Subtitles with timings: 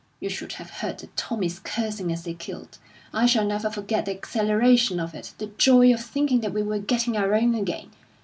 [0.19, 2.79] You should have heard the Tommies cursing as they killed!
[3.13, 6.79] I shall never forget the exhilaration of it, the joy of thinking that we were
[6.79, 7.91] getting our own again.